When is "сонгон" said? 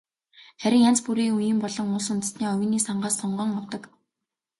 3.21-3.49